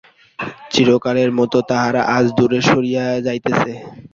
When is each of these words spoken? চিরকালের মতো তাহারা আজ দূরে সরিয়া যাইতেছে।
চিরকালের 0.71 1.29
মতো 1.39 1.57
তাহারা 1.69 2.01
আজ 2.17 2.25
দূরে 2.37 2.59
সরিয়া 2.69 3.03
যাইতেছে। 3.25 3.71